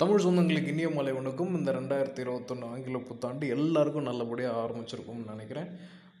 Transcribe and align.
தமிழ் 0.00 0.22
சொந்தங்களுக்கு 0.24 0.70
இனிய 0.72 0.90
மலை 0.90 1.12
வணக்கம். 1.12 1.56
இந்த 1.56 1.72
ரெண்டாயிரத்தி 1.72 2.18
இருபத்தொன்று 2.18 2.66
ஆங்கில 2.66 2.98
புத்தாண்டு 2.98 3.48
எல்லாருக்கும் 3.48 4.02
நல்லபடியாக 4.02 4.60
ஆரம்பிச்சிருக்கும்னு 4.60 5.26
நினைக்கிறேன். 5.26 5.66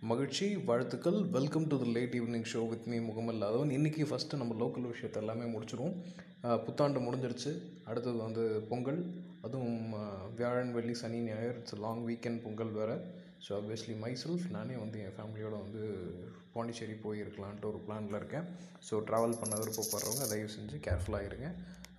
மகிழ்ச்சி 0.00 0.46
வாழ்த்துக்கள். 0.56 1.16
Welcome 1.36 1.66
to 1.66 1.78
the 1.78 1.86
late 1.94 2.14
evening 2.14 2.44
show 2.52 2.68
with 2.68 2.86
me 2.86 2.98
Mugamal 3.06 3.40
Athavan 3.46 3.72
இன்றைக்கி 3.76 4.04
ஃபஸ்ட்டு 4.10 4.40
நம்ம 4.40 4.58
லோக்கல் 4.64 4.90
விஷயத்தை 4.90 5.22
எல்லாமே 5.22 5.46
முடிச்சிருவோம். 5.54 5.94
புத்தாண்டு 6.66 7.00
முடிஞ்சிருச்சு. 7.00 7.52
அடுத்தது 7.84 8.18
வந்து 8.26 8.44
பொங்கல். 8.70 9.00
அதுவும் 9.46 9.94
வியாழன் 10.36 10.72
வெள்ளி 10.72 10.94
சனி 10.94 11.22
ஞாயிறு. 11.30 11.56
இட்ஸ் 11.58 11.80
லாங் 11.86 12.04
வீக்கெண்ட் 12.08 12.42
பொங்கல் 12.44 12.72
வேறு. 12.80 12.98
ஸோ 13.44 13.50
ஆப்வியஸ்லி 13.58 13.94
மைசெல்ஃப் 14.04 14.46
நானே 14.56 14.74
வந்து 14.84 14.98
என் 15.06 15.16
ஃபேமிலியோடு 15.16 15.56
வந்து 15.64 15.82
பாண்டிச்சேரி 16.54 16.96
போயிருக்கலான்ட்டு 17.04 17.68
ஒரு 17.70 17.78
பிளானில் 17.86 18.18
இருக்கேன். 18.20 18.46
ஸோ 18.88 18.96
ட்ராவல் 19.08 19.40
பண்ண 19.42 19.54
விருப்பப்படுறவங்க 19.60 20.26
தயவு 20.32 20.50
செஞ்சு 20.56 20.78
கேர்ஃபுல்லாக 20.86 21.28
இருங்க. 21.30 21.48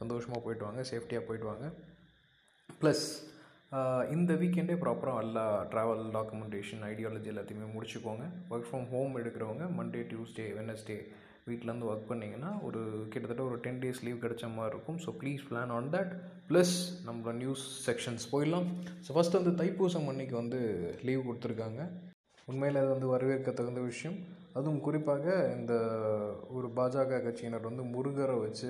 சந்தோஷமாக 0.02 0.42
போயிட்டு 0.46 0.68
வாங்க 0.68 0.84
சேஃப்டியாக 0.92 1.26
போயிட்டு 1.30 1.50
வாங்க. 1.52 1.68
ப்ளஸ் 2.82 3.06
இந்த 4.16 4.32
வீக்கெண்டே 4.40 4.76
ப்ராப்பராக 4.84 5.24
எல்லா 5.26 5.44
ட்ராவல் 5.74 6.06
டாக்குமெண்டேஷன் 6.16 6.82
ஐடியாலஜி 6.92 7.30
எல்லாத்தையுமே 7.34 7.68
முடிச்சுக்கோங்க. 7.76 8.26
ஒர்க் 8.54 8.70
ஃப்ரம் 8.70 8.88
ஹோம் 8.94 9.14
எடுக்கிறவங்க 9.20 9.66
மண்டே 9.78 10.02
டியூஸ்டே 10.10 10.48
வெனஸ்டே 10.60 10.98
வீட்டிலேருந்து 11.50 11.90
ஒர்க் 11.92 12.10
பண்ணிங்கன்னா 12.10 12.52
ஒரு 12.68 12.82
கிட்டத்தட்ட 13.12 13.44
ஒரு 13.50 13.58
டென் 13.66 13.80
டேஸ் 13.84 14.02
லீவ் 14.06 14.24
கிடைச்ச 14.24 14.46
மாதிரி 14.56 14.74
இருக்கும். 14.76 15.00
So 15.06 15.12
please 15.22 15.44
plan 15.50 15.72
on 15.78 15.90
that 15.96 16.12
plus 16.50 16.76
நம்மளோட 17.08 17.34
நியூஸ் 17.44 17.64
செக்ஷன்ஸ் 17.88 18.26
போயிடலாம். 18.34 18.68
ஸோ 19.06 19.10
ஃபஸ்ட் 19.16 19.40
வந்து 19.40 19.54
தைப்பூசம் 19.62 20.10
அன்னைக்கு 20.12 20.36
வந்து 20.42 20.60
லீவ் 21.10 21.28
கொடுத்துருக்காங்க. 21.28 21.82
உண்மையில் 22.48 22.82
அது 22.82 22.90
வந்து 22.96 23.12
வரவேற்க 23.16 23.52
தகுந்த 23.52 23.82
விஷயம். 23.92 24.18
அதுவும் 24.58 24.82
குறிப்பாக 24.86 25.26
இந்த 25.58 25.74
ஒரு 26.58 26.70
பாஜக 26.78 27.20
கட்சியினர் 27.26 27.70
வந்து 27.70 27.84
முருகரை 27.94 28.38
வச்சு 28.46 28.70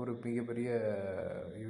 ஒரு 0.00 0.12
மிகப்பெரிய 0.22 0.68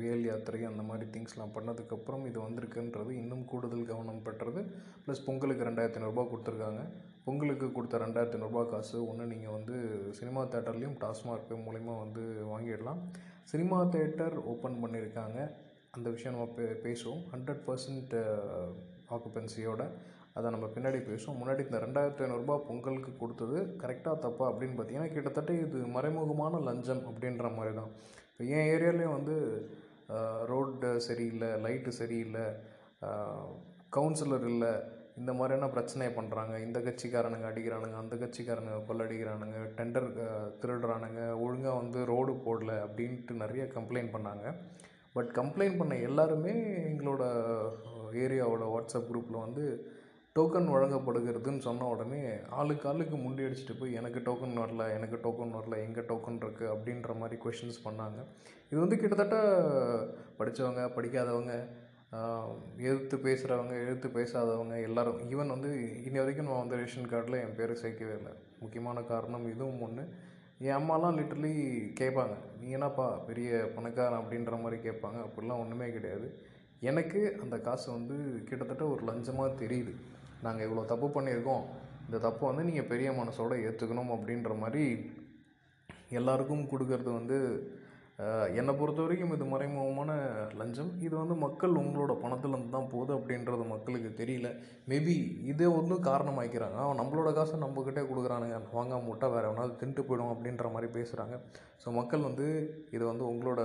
வேல் 0.02 0.22
யாத்திரை 0.26 0.60
அந்த 0.68 0.82
மாதிரி 0.88 1.06
திங்ஸ்லாம் 1.14 1.54
பண்ணதுக்கப்புறம் 1.56 2.22
இது 2.28 2.38
வந்திருக்குன்றது 2.40 3.10
இன்னும் 3.22 3.42
கூடுதல் 3.50 3.90
கவனம் 3.90 4.22
பெற்றது. 4.22 4.60
ப்ளஸ் 5.06 5.24
பொங்கலுக்கு 5.26 5.66
ரெண்டாயிரத்தி 5.68 5.98
ஐநூறுரூபா 6.00 6.24
கொடுத்துருக்காங்க. 6.30 6.82
பொங்கலுக்கு 7.24 7.66
கொடுத்த 7.72 7.98
ரெண்டாயிரத்தி 8.04 8.36
ஐநூறுரூபா 8.38 8.62
காசு 8.70 8.96
ஒன்று 9.08 9.26
நீங்கள் 9.32 9.54
வந்து 9.56 9.74
சினிமா 10.18 10.42
தேட்டர்லேயும் 10.44 10.96
டாஸ்மார்க் 11.04 11.52
மூலிமா 11.66 11.94
வந்து 12.04 12.24
வாங்கிடலாம். 12.52 13.02
சினிமா 13.52 13.78
தேட்டர் 13.96 14.36
ஓப்பன் 14.52 14.80
பண்ணியிருக்காங்க. 14.84 15.38
அந்த 15.90 16.10
விஷயம் 16.10 16.36
நம்ம 16.38 16.50
பே 16.56 16.66
பேசுவோம். 16.86 17.22
ஹண்ட்ரட் 17.34 17.62
பர்சன்ட் 17.68 18.14
ஆக்குபென்சியோட 19.16 19.82
அதை 20.38 20.46
நம்ம 20.54 20.66
பின்னாடி 20.74 20.98
பேசுவோம். 21.08 21.38
முன்னாடி 21.40 21.62
இந்த 21.66 21.78
ரெண்டாயிரத்தி 21.84 22.24
ஐநூறுரூபா 22.26 22.56
பொங்கலுக்கு 22.68 23.12
கொடுத்தது 23.22 23.58
கரெக்டாக 23.82 24.16
தப்பா 24.24 24.44
அப்படின்னு 24.50 24.76
பார்த்தீங்கன்னா 24.78 25.14
கிட்டத்தட்ட 25.16 25.52
இது 25.64 25.80
மறைமுகமான 25.96 26.60
லஞ்சம் 26.68 27.02
அப்படின்ற 27.10 27.48
மாதிரி 27.58 27.74
தான். 27.80 27.92
இப்போ 28.30 28.44
என் 28.56 28.70
ஏரியாலேயும் 28.74 29.16
வந்து 29.18 29.36
ரோடு 30.50 30.90
சரியில்லை 31.08 31.50
லைட்டு 31.66 31.90
சரியில்லை 32.00 32.46
கவுன்சிலர் 33.96 34.46
இல்லை 34.52 34.72
இந்த 35.20 35.32
மாதிரியான 35.38 35.66
பிரச்சனையை 35.74 36.12
பண்ணுறாங்க 36.14 36.54
இந்த 36.66 36.78
கட்சிக்காரனுங்க 36.86 37.46
அடிக்கிறானுங்க 37.50 37.96
அந்த 38.02 38.14
கட்சிக்காரனுங்க 38.22 38.78
கொள்ளடிக்கிறானுங்க 38.88 39.58
டெண்டர் 39.78 40.08
திருடுறானுங்க 40.62 41.20
ஒழுங்காக 41.42 41.74
வந்து 41.82 42.00
ரோடு 42.12 42.32
போடல 42.46 42.72
அப்படின்ட்டு 42.86 43.34
நிறைய 43.42 43.64
கம்ப்ளைண்ட் 43.76 44.14
பண்ணாங்க. 44.16 44.46
பட் 45.16 45.30
கம்ப்ளைண்ட் 45.40 45.80
பண்ண 45.80 45.96
எல்லாருமே 46.08 46.54
எங்களோட 46.90 47.22
ஏரியாவோட 48.24 48.64
வாட்ஸ்அப் 48.74 49.08
குரூப்பில் 49.10 49.44
வந்து 49.46 49.64
டோக்கன் 50.38 50.70
வழங்கப்படுகிறதுன்னு 50.74 51.60
சொன்ன 51.66 51.88
உடனே 51.90 52.20
ஆளுக்கு 52.60 52.86
ஆளுக்கு 52.90 53.16
முண்டி 53.24 53.42
அடிச்சுட்டு 53.46 53.74
போய் 53.80 53.98
எனக்கு 53.98 54.20
டோக்கன் 54.28 54.56
வரல 54.60 54.84
எனக்கு 54.94 55.16
டோக்கன் 55.24 55.52
வரல 55.56 55.74
எங்கே 55.84 56.02
டோக்கன் 56.08 56.40
இருக்குது 56.44 56.70
அப்படின்ற 56.72 57.12
மாதிரி 57.20 57.36
கொஷின்ஸ் 57.44 57.78
பண்ணாங்க. 57.84 58.18
இது 58.70 58.78
வந்து 58.84 58.96
கிட்டத்தட்ட 59.02 59.36
படித்தவங்க 60.38 60.84
படிக்காதவங்க 60.96 61.52
எழுத்து 62.86 62.88
எதிர்த்து 62.88 63.16
பேசுகிறவங்க 63.26 63.74
எதிர்த்து 63.84 64.08
பேசாதவங்க 64.16 64.74
எல்லாரும் 64.88 65.20
ஈவன் 65.32 65.54
வந்து 65.54 65.70
இன்னி 66.06 66.18
வரைக்கும் 66.22 66.48
நான் 66.48 66.62
வந்து 66.62 66.80
ரேஷன் 66.80 67.10
கார்டில் 67.12 67.38
என் 67.42 67.56
பேர் 67.58 67.74
சேர்க்கவே 67.82 68.16
இல்லை. 68.18 68.32
முக்கியமான 68.62 69.04
காரணம் 69.12 69.46
இதுவும் 69.52 69.84
ஒன்று 69.88 70.04
என் 70.66 70.78
அம்மாலாம் 70.78 71.18
லிட்டரலி 71.20 71.54
கேட்பாங்க 72.00 72.36
நீ 72.62 72.66
என்னப்பா 72.78 73.06
பெரிய 73.28 73.60
பணக்காரன்? 73.76 74.20
அப்படின்ற 74.22 74.58
மாதிரி 74.64 74.80
கேட்பாங்க. 74.88 75.20
அப்படிலாம் 75.28 75.62
ஒன்றுமே 75.64 75.88
கிடையாது. 75.98 76.28
எனக்கு 76.90 77.22
அந்த 77.44 77.56
காசு 77.68 77.86
வந்து 77.98 78.18
கிட்டத்தட்ட 78.50 78.84
ஒரு 78.94 79.02
லஞ்சமாக 79.10 79.52
தெரியுது. 79.62 79.94
நாங்கள் 80.46 80.66
இவ்வளோ 80.66 80.84
தப்பு 80.92 81.08
பண்ணியிருக்கோம். 81.16 81.64
இந்த 82.06 82.18
தப்பை 82.26 82.44
வந்து 82.50 82.68
நீங்கள் 82.68 82.90
பெரிய 82.92 83.10
மனசோட 83.20 83.54
ஏற்றுக்கணும் 83.68 84.12
அப்படின்ற 84.16 84.52
மாதிரி 84.64 84.84
எல்லாருக்கும் 86.18 86.68
கொடுக்கறது 86.72 87.10
வந்து 87.20 87.38
என்னை 88.58 88.72
பொறுத்த 88.80 89.00
வரைக்கும் 89.04 89.32
இது 89.36 89.44
மறைமுகமான 89.52 90.10
லஞ்சம். 90.58 90.90
இது 91.06 91.14
வந்து 91.20 91.34
மக்கள் 91.44 91.78
உங்களோட 91.80 92.12
பணத்துலேருந்து 92.24 92.74
தான் 92.74 92.90
போகுது 92.92 93.12
அப்படின்றது 93.16 93.64
மக்களுக்கு 93.72 94.10
தெரியல. 94.20 94.48
மேபி 94.90 95.14
இதே 95.52 95.68
ஒன்றும் 95.78 96.04
காரணமாக்கிறாங்க. 96.10 96.78
அவன் 96.84 97.00
நம்மளோட 97.00 97.30
காசை 97.38 97.56
நம்மக்கிட்டே 97.62 98.04
கொடுக்குறானுங்க. 98.10 98.58
வாங்க 98.76 99.00
விட்டா 99.08 99.28
வேறு 99.34 99.48
எவனாவது 99.50 99.74
தின்ட்டு 99.80 100.06
போயிடும் 100.08 100.32
அப்படின்ற 100.34 100.70
மாதிரி 100.74 100.90
பேசுகிறாங்க 100.98 101.36
ஸோ 101.84 101.96
மக்கள் 101.98 102.28
வந்து 102.28 102.46
இதை 102.96 103.04
வந்து 103.12 103.26
உங்களோட 103.32 103.62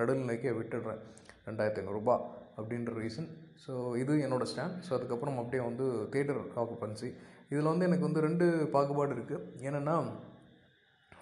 நடுநிலைக்கே 0.00 0.54
விட்டுடுறேன். 0.60 1.02
ரெண்டாயிரத்தி 1.48 1.82
ஐநூறுரூபா 1.82 2.16
அப்படின்ற 2.58 2.92
ரீசன் 3.02 3.28
ஸோ 3.64 3.72
இது 4.02 4.14
என்னோடய 4.26 4.50
ஸ்டாண்ட் 4.52 4.78
ஸோ 4.86 4.92
அதுக்கப்புறம் 4.96 5.38
அப்படியே 5.42 5.62
வந்து 5.68 5.86
தேட்டர் 6.14 6.40
ஆக்குபன்சி 6.62 7.08
இதில் 7.52 7.72
வந்து 7.72 7.88
எனக்கு 7.88 8.08
வந்து 8.08 8.24
ரெண்டு 8.26 8.46
பாகுபாடு 8.74 9.12
இருக்குது 9.16 9.44
என்னென்னா 9.68 9.96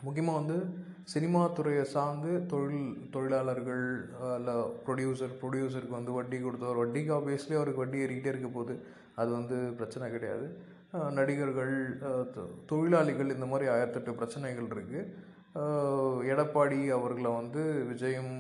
முக்கியமாக 0.07 0.39
வந்து 0.41 0.57
சினிமா 1.13 1.41
துறையை 1.59 1.85
சார்ந்து 1.93 2.31
தொழில் 2.53 2.89
தொழிலாளர்கள் 3.15 3.85
இல்லை 4.39 4.55
ப்ரொடியூசர் 4.87 5.37
ப்ரொடியூசருக்கு 5.43 5.99
வந்து 5.99 6.17
வட்டி 6.17 6.39
கொடுத்தவர் 6.39 6.81
வட்டிக்கு 6.83 7.13
ஆப்வியஸ்லி 7.19 7.55
அவருக்கு 7.59 7.83
வட்டி 7.83 8.03
ஏறிக்கிட்டே 8.05 8.33
இருக்க 8.33 8.49
போகுது. 8.57 8.75
அது 9.21 9.31
வந்து 9.39 9.59
பிரச்சனை 9.79 10.09
கிடையாது. 10.17 10.47
நடிகர்கள் 11.19 11.75
தொழிலாளிகள் 12.71 13.33
இந்த 13.37 13.47
மாதிரி 13.53 13.67
ஆயிரத்தெட்டு 13.73 14.19
பிரச்சனைகள் 14.21 14.69
இருக்குது 14.75 15.09
எடப்பாடி 16.33 16.79
அவர்களை 16.99 17.31
வந்து 17.41 17.63
விஜயும் 17.91 18.33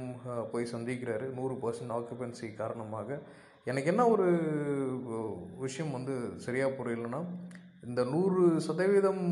போய் 0.53 0.72
சந்திக்கிறாரு. 0.72 1.27
நூறு 1.38 1.54
பர்சன்ட் 1.62 1.94
ஆக்குபென்சி 1.99 2.49
காரணமாக. 2.62 3.19
எனக்கு 3.71 3.91
என்ன 3.93 4.03
ஒரு 4.15 4.27
விஷயம் 5.66 5.94
வந்து 5.97 6.15
சரியாக 6.47 6.76
புரியலன்னா 6.78 7.21
இந்த 7.88 8.03
நூறு 8.12 8.43
சதவீதம் 8.66 9.25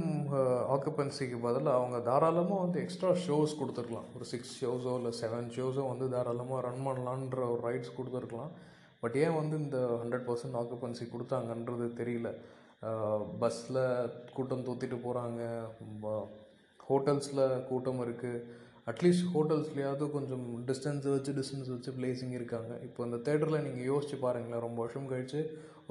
ஆக்குபென்சிக்கு 0.74 1.38
பதிலாக 1.46 1.78
அவங்க 1.78 1.98
தாராளமாக 2.08 2.64
வந்து 2.64 2.78
எக்ஸ்ட்ரா 2.82 3.10
ஷோஸ் 3.26 3.58
கொடுத்துருக்கலாம். 3.60 4.08
ஒரு 4.16 4.26
சிக்ஸ் 4.32 4.52
ஷோஸோ 4.60 4.92
இல்லை 5.00 5.12
செவன் 5.20 5.50
ஷோஸோ 5.56 5.84
வந்து 5.92 6.06
தாராளமாக 6.14 6.60
ரன் 6.66 6.84
பண்ணலான்ற 6.88 7.40
ஒரு 7.54 7.62
ரைட்ஸ் 7.68 7.96
கொடுத்துருக்கலாம். 7.98 8.52
பட் 9.02 9.16
ஏன் 9.22 9.38
வந்து 9.40 9.56
இந்த 9.64 9.78
ஹண்ட்ரட் 10.02 10.26
பர்சன்ட் 10.28 10.58
ஆக்குபென்சி 10.60 11.06
கொடுத்தாங்கன்றது 11.14 11.88
தெரியல. 12.00 12.30
பஸ்ஸில் 13.42 13.82
கூட்டம் 14.36 14.66
தூத்திட்டு 14.68 14.98
போகிறாங்க 15.06 15.42
ஹோட்டல்ஸில் 16.88 17.44
கூட்டம் 17.70 18.02
இருக்குது 18.04 18.42
அட்லீஸ்ட் 18.90 19.28
ஹோட்டல்ஸ்லேயாவது 19.34 20.06
கொஞ்சம் 20.14 20.46
டிஸ்டன்ஸ் 20.70 21.06
வச்சு 21.12 21.32
டிஸ்டன்ஸ் 21.38 21.70
வச்சு 21.74 21.90
பிளேசிங் 21.98 22.34
இருக்காங்க. 22.38 22.72
இப்போ 22.86 23.00
இந்த 23.08 23.18
தேட்டரில் 23.26 23.64
நீங்கள் 23.66 23.88
யோசிச்சு 23.92 24.16
பாருங்களேன் 24.24 24.64
ரொம்ப 24.66 24.78
வருஷம் 24.84 25.08
கழித்து 25.12 25.40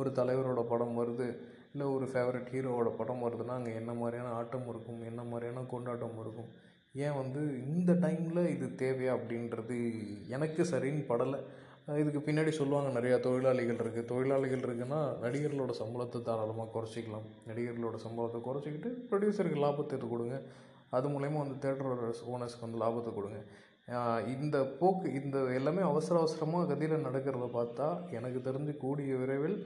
ஒரு 0.02 0.10
தலைவரோட 0.20 0.62
படம் 0.74 0.98
வருது. 1.00 1.28
இல்லை 1.74 1.86
ஒரு 1.96 2.06
ஃபேவரட் 2.12 2.52
ஹீரோவோட 2.54 2.90
படம் 3.00 3.24
வருதுன்னா 3.26 3.54
அங்கே 3.60 3.72
என்ன 3.80 3.92
மாதிரியான 4.02 4.34
ஆட்டம் 4.40 4.68
இருக்கும் 4.72 5.00
என்ன 5.10 5.22
மாதிரியான 5.32 5.64
கொண்டாட்டம் 5.72 6.20
இருக்கும்? 6.24 6.50
ஏன் 7.06 7.18
வந்து 7.20 7.42
இந்த 7.72 7.92
டைமில் 8.04 8.50
இது 8.56 8.66
தேவையா 8.82 9.14
அப்படின்றது 9.18 9.78
எனக்கு 10.36 10.64
சரின்னு 10.72 11.04
படலை. 11.12 11.40
இதுக்கு 12.02 12.20
பின்னாடி 12.28 12.52
சொல்லுவாங்க 12.60 12.90
நிறையா 12.98 13.16
தொழிலாளிகள் 13.26 13.82
இருக்குது 13.84 14.10
தொழிலாளிகள் 14.12 14.66
இருக்குன்னா 14.68 15.00
நடிகர்களோட 15.24 15.74
சம்பளத்தை 15.80 16.22
தாராளமாக 16.28 16.72
குறைச்சிக்கலாம். 16.76 17.26
நடிகர்களோட 17.50 17.98
சம்பளத்தை 18.06 18.42
குறைச்சிக்கிட்டு 18.50 18.92
ப்ரொடியூசருக்கு 19.10 19.64
லாபத்தை 19.66 19.96
எடுத்து 19.98 20.12
கொடுங்க. 20.14 20.38
அது 20.98 21.08
மூலயமா 21.14 21.40
வந்து 21.44 21.58
தேட்டரோட 21.64 22.02
ஓனர்ஸ்க்கு 22.34 22.66
வந்து 22.68 22.82
லாபத்தை 22.84 23.12
கொடுங்க. 23.18 23.40
இந்த 24.36 24.58
போக்கு 24.80 25.08
இந்த 25.22 25.38
எல்லாமே 25.60 25.82
அவசர 25.92 26.16
அவசரமாக 26.20 26.68
கதியில் 26.70 27.06
நடக்கிறத 27.08 27.48
பார்த்தா 27.56 27.88
எனக்கு 28.18 28.40
தெரிஞ்சு 28.50 28.74
கூடிய 28.84 29.16
விரைவில் 29.22 29.58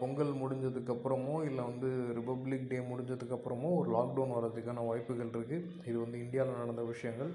பொங்கல் 0.00 0.32
முடிஞ்சதுக்கப்புறமோ 0.42 1.34
இல்லை 1.44 1.64
வந்து 1.64 1.88
ரிப்பப்ளிக் 2.18 2.68
டே 2.68 2.78
முடிஞ்சதுக்கப்புறமோ 2.90 3.68
ஒரு 3.80 3.90
லாக்டவுன் 3.90 4.36
வர்றதுக்கான 4.36 4.84
வாய்ப்புகள் 4.86 5.32
இருக்குது 5.34 5.66
இது 5.86 5.96
வந்து 5.98 6.18
இந்தியாவில் 6.18 6.60
நடந்த 6.62 6.82
விஷயங்கள் 6.82 7.30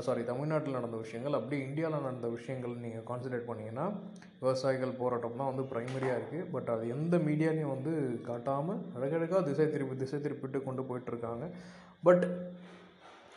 சாரி 0.00 0.22
தமிழ்நாட்டில் 0.24 0.76
நடந்த 0.76 0.96
விஷயங்கள். 0.96 1.34
அப்படியே 1.34 1.62
இந்தியாவில் 1.66 2.06
நடந்த 2.06 2.28
விஷயங்கள் 2.28 2.72
நீங்கள் 2.76 3.04
கான்சன்ட்ரேட் 3.10 3.48
பண்ணிங்கன்னா 3.50 3.84
விவசாயிகள் 4.40 4.98
போராட்டம் 4.98 5.36
தான் 5.36 5.50
வந்து 5.50 5.64
ப்ரைமரியாக 5.72 6.18
இருக்குது 6.20 6.48
பட் 6.50 6.70
அது 6.70 6.84
எந்த 6.88 7.16
மீடியாலையும் 7.18 7.74
வந்து 7.74 7.92
காட்டாமல் 8.26 8.80
அழகழகாக 8.96 9.42
திசை 9.42 9.66
திருப்பி 9.66 9.96
திசை 9.96 10.20
திருப்பிட்டு 10.20 10.60
கொண்டு 10.62 10.82
போயிட்டுருக்காங்க 10.82 11.46
பட் 12.04 12.24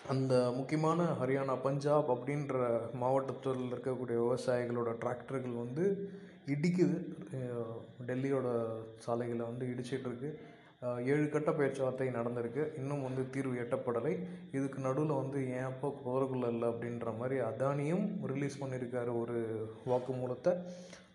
அந்த 0.10 0.34
முக்கியமான 0.52 1.06
ஹரியானா 1.20 1.56
பஞ்சாப் 1.62 2.12
அப்படின்ற 2.14 2.58
மாவட்டத்தில் 2.94 3.72
இருக்கக்கூடிய 3.72 4.18
விவசாயிகளோட 4.20 4.92
டிராக்டர்கள் 5.00 5.56
வந்து 5.56 5.86
இடிக்குது. 6.54 7.00
டெல்லியோட 8.10 8.48
சாலைகளை 9.06 9.44
வந்து 9.52 9.66
இடிச்சிட்டு 9.74 10.08
இருக்கு 10.10 10.30
ஏழு 11.12 11.24
கட்ட 11.34 11.52
பேச்சுவார்த்தை 11.60 12.08
நடந்திருக்கு. 12.18 12.64
இன்னும் 12.80 13.06
வந்து 13.06 13.22
தீர்வு 13.36 13.56
எட்டப்படலை. 13.62 14.12
இதுக்கு 14.58 14.80
நடுவில் 14.86 15.20
வந்து 15.22 15.40
ஏன் 15.56 15.70
அப்போ 15.70 15.88
போகிறக்குள்ள 16.04 16.48
இல்லை? 16.54 16.68
அப்படின்ற 16.74 17.12
மாதிரி 17.20 17.38
அதானியும் 17.48 18.06
ரிலீஸ் 18.32 18.60
பண்ணியிருக்காரு 18.62 19.14
ஒரு 19.22 19.38
வாக்குமூலத்தை. 19.92 20.54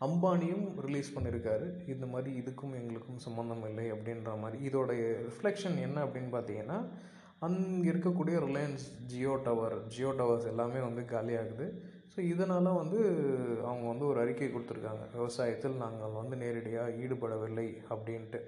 அம்பானியும் 0.07 0.67
ரிலீஸ் 0.87 1.15
பண்ணியிருக்காரு 1.17 1.67
இந்த 1.93 2.07
மாதிரி 2.13 2.31
இதுக்கும் 2.41 2.75
எங்களுக்கும் 2.81 3.23
சம்மந்தம் 3.27 3.65
இல்லை 3.71 3.87
அப்படின்ற 3.97 4.33
மாதிரி. 4.43 4.59
இதோடைய 4.69 5.03
ரிஃப்ளெக்ஷன் 5.29 5.79
என்ன 5.87 5.99
அப்படின்னு 6.07 6.33
பார்த்தீங்கன்னா 6.37 6.79
அங்கே 7.47 7.89
இருக்கக்கூடிய 7.93 8.37
ரிலையன்ஸ் 8.49 8.87
ஜியோ 9.13 9.35
டவர் 9.47 9.77
ஜியோ 9.95 10.11
டவர்ஸ் 10.21 10.51
எல்லாமே 10.53 10.81
வந்து 10.89 11.05
காலியாகுது. 11.13 11.67
ஸோ 12.13 12.21
இதனால் 12.33 12.79
வந்து 12.81 13.01
அவங்க 13.69 13.85
வந்து 13.91 14.05
ஒரு 14.11 14.19
அறிக்கை 14.23 14.49
கொடுத்துருக்காங்க. 14.49 15.05
விவசாயத்தில் 15.19 15.83
நாங்கள் 15.83 16.17
வந்து 16.21 16.37
நேரடியாக 16.43 16.97
ஈடுபடவில்லை 17.03 17.69
அப்படின்ட்டு. 17.95 18.41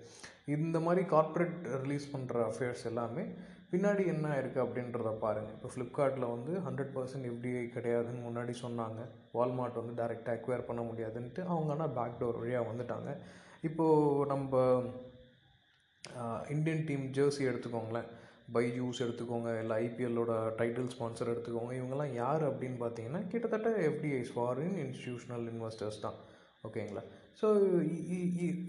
இந்த 0.56 0.78
மாதிரி 0.86 1.02
கார்ப்பரேட் 1.12 1.60
ரிலீஸ் 1.84 2.06
பண்ணுற 2.14 2.40
அஃபேர்ஸ் 2.50 2.82
எல்லாமே 2.90 3.24
பின்னாடி 3.70 4.02
என்ன 4.14 4.26
இருக்குது 4.40 4.64
அப்படின்றத 4.64 5.12
பாருங்கள் 5.22 5.54
இப்போ 5.56 5.68
ஃப்ளிப்கார்ட்டில் 5.74 6.32
வந்து 6.34 6.52
ஹண்ட்ரட் 6.66 6.92
பர்சன்ட் 6.96 7.28
எஃப்டிஐ 7.30 7.62
கிடையாதுன்னு 7.76 8.26
முன்னாடி 8.26 8.52
சொன்னாங்க. 8.64 9.00
வால்மார்ட் 9.36 9.80
வந்து 9.80 9.94
டைரெக்டாக 10.00 10.36
அக்வயர் 10.38 10.68
பண்ண 10.68 10.82
முடியாதுன்ட்டு 10.90 11.42
அவங்க 11.52 11.72
ஆனால் 11.74 11.94
பேக்டோர் 11.98 12.40
வழியாக 12.42 12.68
வந்துட்டாங்க. 12.70 13.10
இப்போது 13.68 14.28
நம்ம 14.32 14.62
இந்தியன் 16.54 16.86
டீம் 16.88 17.04
ஜெர்சி 17.18 17.42
எடுத்துக்கோங்களேன். 17.50 18.08
பைஜூஸ் 18.52 19.02
எடுத்துக்கோங்க 19.04 19.50
இல்லை 19.62 19.76
ஐபிஎல்லோட 19.86 20.32
டைட்டில் 20.60 20.92
ஸ்பான்சர் 20.94 21.32
எடுத்துக்கோங்க 21.32 21.72
இவங்கெல்லாம் 21.78 22.14
யார் 22.22 22.42
அப்படின்னு 22.50 22.78
பார்த்தீங்கன்னா 22.82 23.22
கிட்டத்தட்ட 23.32 23.70
எஃப்டிஐஸ் 23.90 24.32
ஃபாரின் 24.34 24.78
இன்ஸ்டிடியூஷனல் 24.84 25.46
இன்வெஸ்டர்ஸ் 25.52 26.04
தான். 26.06 26.18
ஓகேங்களா? 26.68 27.02
ஸோ 27.40 27.46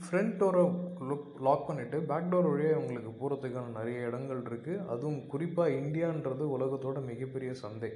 ஃப்ரண்ட் 0.06 0.34
டோரை 0.40 0.64
லுக் 1.10 1.28
லாக் 1.48 1.68
பண்ணிவிட்டு 1.68 1.98
பேக் 2.12 2.32
டோர் 2.32 2.50
வழியாக 2.52 2.82
உங்களுக்கு 2.82 3.12
போகிறதுக்கான 3.20 3.74
நிறைய 3.80 4.08
இடங்கள் 4.10 4.42
இருக்குது 4.50 4.84
அதுவும் 4.94 5.28
குறிப்பாக 5.34 5.76
இந்தியான்றது 5.82 6.46
உலகத்தோட 6.58 7.02
மிகப்பெரிய 7.12 7.54
சந்தை. 7.64 7.92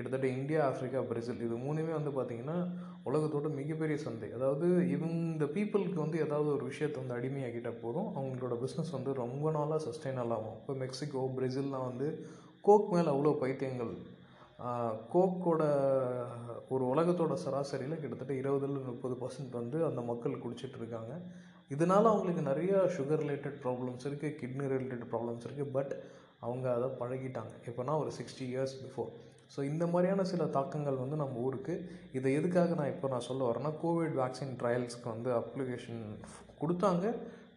கிட்டத்தட்ட 0.00 0.26
இந்தியா 0.38 0.60
ஆஃப்ரிக்கா 0.68 1.00
பிரேசில் 1.08 1.42
இது 1.46 1.56
மூணுமே 1.64 1.92
வந்து 1.96 2.10
பார்த்திங்கன்னா 2.18 2.58
உலகத்தோட 3.08 3.48
மிகப்பெரிய 3.58 3.96
சந்தை. 4.04 4.28
அதாவது 4.36 4.66
இவங்க 4.94 5.16
இந்த 5.32 5.46
பீப்புளுக்கு 5.56 5.98
வந்து 6.04 6.18
ஏதாவது 6.26 6.48
ஒரு 6.56 6.64
விஷயத்தை 6.70 6.98
வந்து 7.02 7.16
அடிமையாக்கிட்ட 7.18 7.70
போதும். 7.82 8.08
அவங்களோட 8.18 8.56
பிஸ்னஸ் 8.62 8.94
வந்து 8.96 9.12
ரொம்ப 9.24 9.50
நாளாக 9.56 9.80
சஸ்டைனல் 9.88 10.34
ஆகும். 10.36 10.56
இப்போ 10.60 10.74
மெக்சிகோ 10.84 11.24
பிரேசில்லாம் 11.36 11.88
வந்து 11.90 12.08
கோக் 12.68 12.90
மேலே 12.94 13.08
அவ்வளோ 13.14 13.34
பைத்தியங்கள். 13.42 13.92
கோக்கோட 15.12 15.62
ஒரு 16.74 16.84
உலகத்தோட 16.92 17.34
சராசரியில் 17.44 18.00
கிட்டத்தட்ட 18.00 18.32
இருபதுல 18.40 18.82
முப்பது 18.90 19.14
பர்சன்ட் 19.22 19.54
வந்து 19.60 19.78
அந்த 19.88 20.00
மக்கள் 20.10 20.42
குடிச்சிட்டு 20.42 20.78
இருக்காங்க. 20.80 21.14
இதனால் 21.74 22.10
அவங்களுக்கு 22.10 22.42
நிறையா 22.50 22.78
சுகர் 22.96 23.22
ரிலேட்டட் 23.24 23.58
ப்ராப்ளம்ஸ் 23.64 24.06
இருக்குது 24.08 24.36
கிட்னி 24.40 24.66
ரிலேட்டட் 24.74 25.04
ப்ராப்ளம்ஸ் 25.12 25.46
இருக்குது 25.48 25.72
பட் 25.76 25.94
அவங்க 26.46 26.66
அதை 26.76 26.88
பழகிட்டாங்க. 27.00 27.54
எப்போனா 27.70 27.94
ஒரு 28.02 28.12
சிக்ஸ்டி 28.18 28.44
இயர்ஸ் 28.52 28.76
பிஃபோர் 28.82 29.10
ஸோ 29.54 29.60
இந்த 29.70 29.84
மாதிரியான 29.92 30.24
சில 30.32 30.42
தாக்கங்கள் 30.56 31.02
வந்து 31.02 31.16
நம்ம 31.22 31.38
ஊருக்கு. 31.46 31.74
இதை 32.18 32.30
எதுக்காக 32.38 32.74
நான் 32.80 32.92
இப்போ 32.94 33.06
நான் 33.12 33.28
சொல்ல 33.28 33.42
வரேன்னா 33.50 33.72
கோவிட் 33.84 34.16
வேக்சின் 34.22 34.56
ட்ரையல்ஸ்க்கு 34.60 35.08
வந்து 35.14 35.30
அப்ளிகேஷன் 35.40 36.02
கொடுத்தாங்க. 36.60 37.06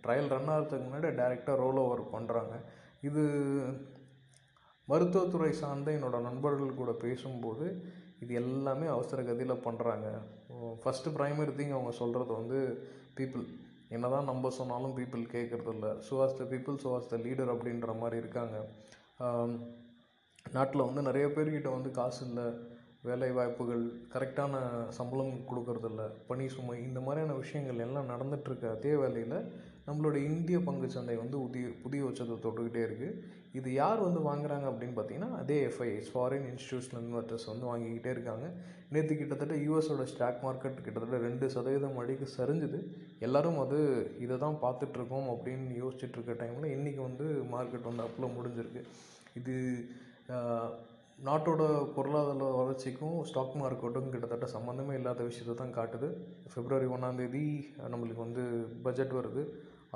ட்ரையல் 0.06 0.32
ரன் 0.34 0.50
ஆகிறதுக்கு 0.54 0.86
முன்னாடி 0.88 1.10
டேரெக்டாக 1.20 1.62
ரோல் 1.64 1.82
ஓவர் 1.84 2.02
பண்ணுறாங்க 2.16 2.56
இது 3.10 3.22
மருத்துவத்துறை 4.88 5.52
சார்ந்த 5.62 5.90
என்னோடய 5.98 6.28
நண்பர்கள் 6.30 6.80
கூட 6.80 6.92
பேசும்போது 7.04 7.68
இது 8.24 8.34
எல்லாமே 8.42 8.88
அவசர 8.96 9.22
கதியில் 9.30 9.64
பண்ணுறாங்க 9.68 10.08
ஃபஸ்ட்டு 10.82 11.14
ப்ரைமரி 11.18 11.54
திங் 11.60 11.76
அவங்க 11.78 11.94
சொல்கிறது 12.02 12.32
வந்து 12.42 12.60
பீப்புள் 13.18 13.46
என்ன 13.96 14.10
தான் 14.16 14.30
நம்ம 14.32 14.52
சொன்னாலும் 14.60 14.98
people 15.00 15.24
கேட்குறதில்ல 15.36 15.88
chooses 16.08 16.38
the 16.42 16.46
people 16.54 16.78
chooses 16.84 17.10
the 17.14 17.18
leader 17.26 17.54
அப்படின்ற 17.54 17.94
மாதிரி 18.02 18.18
இருக்காங்க. 18.24 18.58
நாட்டில் 20.46 20.88
வந்து 20.88 21.02
நிறைய 21.10 21.26
பேர்கிட்ட 21.36 21.70
வந்து 21.76 21.92
காசு 22.00 22.22
இல்லை 22.30 22.48
வேலை 23.08 23.30
வாய்ப்புகள் 23.36 23.84
கரெக்டான 24.14 24.60
சம்பளம் 24.98 25.32
கொடுக்கறதில்ல 25.50 26.02
பணி 26.28 26.46
சுமை 26.56 26.76
இந்த 26.88 27.00
மாதிரியான 27.06 27.36
விஷயங்கள் 27.44 27.82
எல்லாம் 27.86 28.12
நடந்துகிட்ருக்க 28.12 28.66
அதே 28.76 28.94
வேலையில் 29.02 29.38
நம்மளோட 29.88 30.18
இந்திய 30.28 30.58
பங்கு 30.68 30.88
சந்தை 30.94 31.16
வந்து 31.22 31.38
உதிய 31.46 31.72
புதிய 31.84 32.04
உச்சத்தை 32.10 32.36
தொட்டுக்கிட்டே 32.44 32.84
இருக்குது 32.88 33.18
இது 33.60 33.70
யார் 33.82 34.06
வந்து 34.06 34.22
வாங்குறாங்க 34.28 34.66
அப்படின்னு 34.70 34.96
பார்த்தீங்கன்னா 34.98 35.32
அதே 35.42 35.58
எஃப்ஐஎஸ் 35.70 36.12
ஃபாரின் 36.14 36.48
இன்ஸ்டியூஷனல் 36.52 37.04
இன்வெஸ்டர்ஸ் 37.08 37.50
வந்து 37.52 37.66
வாங்கிக்கிட்டே 37.72 38.14
இருக்காங்க. 38.16 38.46
நேற்று 38.94 39.18
கிட்டத்தட்ட 39.22 39.58
யூஎஸோட 39.66 40.06
ஸ்டாக் 40.14 40.40
மார்க்கெட் 40.46 40.80
கிட்டத்தட்ட 40.86 41.20
ரெண்டு 41.28 41.46
சதவீதம் 41.56 42.00
அடிக்கு 42.04 42.28
சரிஞ்சுது. 42.38 42.80
எல்லோரும் 43.28 43.60
அது 43.66 43.80
இதை 44.26 44.38
தான் 44.46 44.58
பார்த்துட்ருக்கோம் 44.64 45.30
அப்படின்னு 45.34 45.76
யோசிச்சுட்ருக்க 45.84 46.36
டைமில் 46.44 46.74
இன்றைக்கி 46.78 47.02
வந்து 47.10 47.28
மார்க்கெட் 47.56 47.90
வந்து 47.92 48.06
அப்பில் 48.08 48.36
முடிஞ்சிருக்கு. 48.38 48.84
இது 49.42 49.56
நாட்டோட 51.28 51.64
பொருளாதார 51.96 52.48
வளர்ச்சிக்கும் 52.60 53.18
ஸ்டாக் 53.30 53.60
மார்க்கெட்டும் 53.62 54.10
கிட்டத்தட்ட 54.14 54.48
சம்மந்தமே 54.54 54.94
இல்லாத 55.00 55.24
விஷயத்தை 55.28 55.54
தான் 55.60 55.76
காட்டுது. 55.78 56.08
ஃபிப்ரவரி 56.52 56.88
ஒன்றாந்தேதி 56.96 57.44
நம்மளுக்கு 57.94 58.26
வந்து 58.26 58.44
பட்ஜெட் 58.86 59.14
வருது. 59.20 59.44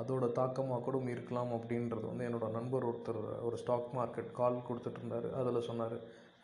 அதோட 0.00 0.24
தாக்கமாக 0.38 0.80
கூட 0.86 0.96
இருக்கலாம் 1.14 1.52
அப்படின்றது 1.56 2.04
வந்து 2.10 2.26
என்னோடய 2.28 2.56
நண்பர் 2.58 2.86
ஒருத்தர் 2.90 3.20
ஒரு 3.46 3.56
ஸ்டாக் 3.62 3.90
மார்க்கெட் 3.98 4.30
கால் 4.38 4.66
கொடுத்துட்டு 4.68 5.00
இருந்தார். 5.00 5.26
அதில் 5.40 5.66
சொன்னார் 5.68 5.96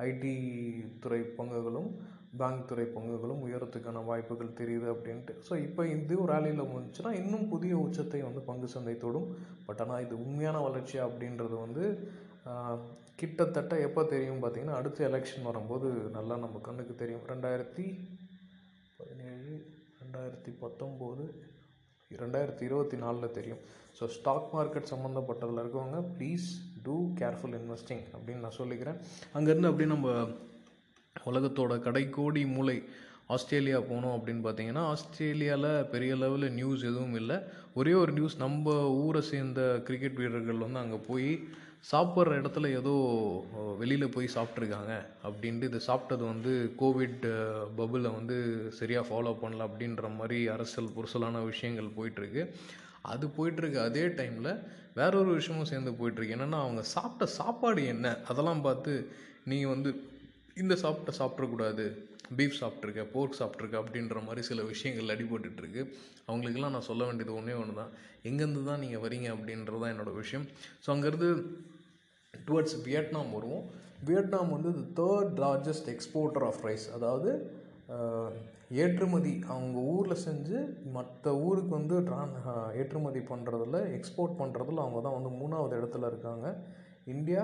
ஐடி 0.06 0.34
துறை 1.02 1.20
பங்குகளும் 1.38 1.90
பேங்க் 2.40 2.66
துறை 2.70 2.86
பங்குகளும் 2.96 3.42
உயரத்துக்கான 3.46 4.02
வாய்ப்புகள் 4.08 4.58
தெரியுது 4.60 4.86
அப்படின்ட்டு. 4.94 5.34
ஸோ 5.48 5.52
இப்போ 5.66 5.82
இது 5.94 6.14
ஒரு 6.24 6.32
வேலையில் 6.36 6.70
முடிஞ்சுன்னா 6.72 7.12
இன்னும் 7.20 7.46
புதிய 7.52 7.74
உச்சத்தை 7.84 8.22
வந்து 8.28 8.42
பங்கு 8.48 8.68
சந்தை 8.74 8.96
தொடும். 9.04 9.28
பட் 9.68 9.82
ஆனால் 9.84 10.02
இது 10.06 10.16
உண்மையான 10.24 10.60
வளர்ச்சி 10.68 10.98
அப்படின்றது 11.06 11.56
வந்து 11.64 11.84
கிட்டத்தட்ட 13.20 13.74
எப்போ 13.86 14.02
தெரியும் 14.12 14.42
பார்த்திங்கன்னா 14.42 14.78
அடுத்த 14.80 15.04
எலெக்ஷன் 15.10 15.48
வரும்போது 15.48 15.88
நல்லா 16.16 16.36
நம்ம 16.44 16.60
கண்ணுக்கு 16.68 16.94
தெரியும். 17.02 17.24
ரெண்டாயிரத்தி 17.32 17.86
பதினேழு 19.00 19.52
ரெண்டாயிரத்தி 20.02 20.52
பத்தொம்போது 20.62 21.24
ரெண்டாயிரத்தி 22.22 22.64
இருபத்தி 22.68 22.96
நாலில் 23.04 23.34
தெரியும். 23.36 23.62
ஸோ 23.98 24.04
ஸ்டாக் 24.16 24.50
மார்க்கெட் 24.56 24.90
சம்மந்தப்பட்டதில் 24.92 25.62
இருக்கவங்க 25.62 26.00
ப்ளீஸ் 26.16 26.46
டூ 26.86 26.96
கேர்ஃபுல் 27.20 27.56
இன்வெஸ்டிங் 27.60 28.04
அப்படின்னு 28.16 28.44
நான் 28.46 28.60
சொல்லிக்கிறேன். 28.60 28.98
அங்கேருந்து 29.36 29.70
அப்படியே 29.70 29.90
நம்ம 29.94 30.10
உலகத்தோட 31.30 31.74
கடைக்கோடி 31.86 32.42
மூளை 32.54 32.76
ஆஸ்திரேலியா 33.34 33.78
போனோம் 33.90 34.14
அப்படின்னு 34.16 34.42
பார்த்தீங்கன்னா 34.46 34.82
ஆஸ்திரேலியாவில் 34.94 35.70
பெரிய 35.92 36.14
லெவலில் 36.22 36.56
நியூஸ் 36.58 36.82
எதுவும் 36.90 37.18
இல்லை. 37.20 37.36
ஒரே 37.80 37.92
ஒரு 38.00 38.12
நியூஸ் 38.18 38.36
நம்ம 38.44 38.74
ஊரை 39.04 39.22
சேர்ந்த 39.30 39.60
கிரிக்கெட் 39.86 40.18
வீரர்கள் 40.20 40.64
வந்து 40.64 40.82
அங்கே 40.82 40.98
போய் 41.10 41.30
சாப்பிட்ற 41.90 42.36
இடத்துல 42.40 42.66
ஏதோ 42.80 42.92
வெளியில் 43.80 44.12
போய் 44.14 44.34
சாப்பிட்ருக்காங்க 44.34 44.92
அப்படின்ட்டு 45.26 45.68
இது 45.70 45.80
சாப்பிட்டது 45.88 46.24
வந்து 46.30 46.52
கோவிட் 46.82 47.26
பபுளை 47.80 48.10
வந்து 48.18 48.36
சரியாக 48.78 49.08
ஃபாலோ 49.08 49.32
பண்ணல 49.42 49.66
அப்படின்ற 49.68 50.08
மாதிரி 50.20 50.38
அரசியல் 50.54 50.94
புரசலான 50.96 51.42
விஷயங்கள் 51.50 51.96
போயிட்டுருக்கு. 51.98 52.44
அது 53.12 53.26
போயிட்டுருக்கு 53.36 53.80
அதே 53.88 54.04
டைமில் 54.20 54.50
வேற 55.00 55.12
ஒரு 55.22 55.30
விஷயமும் 55.38 55.70
சேர்ந்து 55.72 55.92
போயிட்டுருக்கு. 55.98 56.36
என்னென்னா 56.36 56.60
அவங்க 56.64 56.82
சாப்பிட்ட 56.94 57.26
சாப்பாடு 57.40 57.84
என்ன? 57.94 58.06
அதெல்லாம் 58.30 58.64
பார்த்து 58.68 58.92
நீங்கள் 59.52 59.72
வந்து 59.74 59.92
இந்த 60.62 60.74
சாப்பிட்ட 60.84 61.12
சாப்பிட்றக்கூடாது 61.20 61.84
பீஃப் 62.36 62.58
சாப்பிட்ருக்க 62.62 63.02
போர்க் 63.14 63.38
சாப்பிட்ருக்க 63.40 63.76
அப்படின்ற 63.82 64.18
மாதிரி 64.26 64.42
சில 64.50 64.60
விஷயங்கள் 64.72 65.12
அடிபட்டுருக்கு 65.14 65.82
அவங்களுக்கெல்லாம் 66.28 66.74
நான் 66.76 66.88
சொல்ல 66.90 67.02
வேண்டியது 67.08 67.32
ஒன்றே 67.38 67.56
ஒன்று 67.62 67.74
தான் 67.82 67.92
எங்கேருந்து 68.28 68.62
தான் 68.70 68.82
நீங்கள் 68.84 69.02
வரீங்க 69.04 69.28
அப்படின்றது 69.34 69.80
தான் 69.82 69.92
என்னோடய 69.94 70.20
விஷயம். 70.22 70.46
ஸோ 70.84 70.90
அங்கேருந்து 70.94 71.28
டுவர்ட்ஸ் 72.48 72.76
வியட்நாம் 72.86 73.34
வருவோம் 73.36 73.64
வியட்நாம் 74.08 74.54
வந்து 74.56 74.70
the 74.78 74.84
third 75.00 75.38
largest 75.44 75.90
exporter 75.94 76.46
of 76.48 76.62
rice 76.68 76.86
அதாவது 76.96 77.30
ஏற்றுமதி 78.82 79.32
அவங்க 79.54 79.78
ஊரில் 79.94 80.22
செஞ்சு 80.26 80.58
மற்ற 80.96 81.32
ஊருக்கு 81.46 81.72
வந்து 81.78 81.96
ட்ரான் 82.08 82.32
ஏற்றுமதி 82.80 83.20
பண்ணுறதுல 83.32 83.80
எக்ஸ்போர்ட் 83.98 84.38
பண்ணுறதுல 84.40 84.84
அவங்க 84.84 85.00
தான் 85.06 85.16
வந்து 85.18 85.30
மூணாவது 85.40 85.78
இடத்துல 85.80 86.08
இருக்காங்க. 86.12 86.46
இந்தியா 87.14 87.42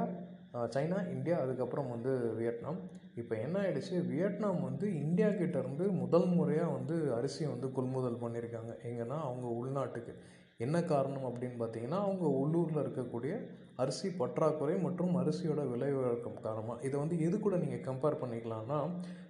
சைனா 0.75 0.99
இந்தியா 1.15 1.37
அதுக்கப்புறம் 1.45 1.93
வந்து 1.95 2.13
வியட்நாம். 2.39 2.79
இப்போ 3.21 3.35
என்ன 3.45 3.57
ஆகிடுச்சு 3.63 3.97
வியட்நாம் 4.13 4.61
வந்து 4.69 4.87
இந்தியா 5.05 5.29
கிட்டேருந்து 5.41 5.85
முதல் 6.03 6.29
முறையாக 6.37 6.75
வந்து 6.79 6.97
அரிசியை 7.19 7.49
வந்து 7.55 7.69
கொள்முதல் 7.77 8.23
பண்ணியிருக்காங்க 8.25 8.73
எங்கன்னா 8.91 9.19
அவங்க 9.29 9.47
உள்நாட்டுக்கு. 9.61 10.15
என்ன 10.61 10.77
காரணம் 10.85 11.27
அப்படின்னு 11.29 11.57
பார்த்தீங்கன்னா 11.59 12.01
அவங்க 12.01 12.27
உள்ளூரில் 12.41 12.83
இருக்கக்கூடிய 12.83 13.35
அரிசி 13.77 14.09
பற்றாக்குறை 14.17 14.75
மற்றும் 14.79 15.15
அரிசியோட 15.17 15.61
விலை 15.69 15.91
உயர்க்கம் 15.93 16.43
காரணமாக 16.43 16.83
இதை 16.83 16.97
வந்து 16.99 17.17
எது 17.21 17.37
கூட 17.39 17.57
நீங்கள் 17.57 17.87
கம்பேர் 17.87 18.21
பண்ணிக்கலாம்னா 18.23 18.79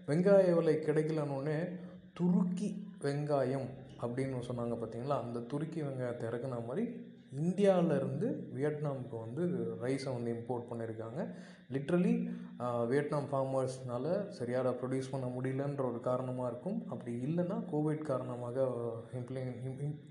வெங்காய 0.08 0.54
விலை 0.54 0.74
கிடைக்கலன்னொன்னே 0.80 1.58
துருக்கி 2.14 2.68
வெங்காயம் 3.04 3.68
அப்படின்னு 4.02 4.40
சொன்னாங்க 4.46 4.74
பார்த்தீங்களா? 4.76 5.16
அந்த 5.22 5.38
துருக்கி 5.50 5.80
வெங்காயத்தை 5.82 6.24
இறக்குன 6.28 6.60
மாதிரி 6.66 6.84
இந்தியாவிலேருந்து 7.38 8.28
வியட்நாமுக்கு 8.56 9.16
வந்து 9.24 9.42
ரைஸை 9.82 10.10
வந்து 10.16 10.30
இம்போர்ட் 10.36 10.68
பண்ணியிருக்காங்க. 10.70 11.20
லிட்ரலி 11.74 12.14
வியட்நாம் 12.90 13.28
ஃபார்மர்ஸ்னால் 13.30 14.10
சரியாக 14.38 14.72
ப்ரொடியூஸ் 14.80 15.12
பண்ண 15.12 15.26
முடியலன்ற 15.36 15.84
ஒரு 15.90 16.00
காரணமாக 16.08 16.50
இருக்கும். 16.52 16.78
அப்படி 16.92 17.12
இல்லைன்னா 17.28 17.58
கோவிட் 17.72 18.02
காரணமாக 18.10 18.66
இம்ப்ளி 19.20 19.42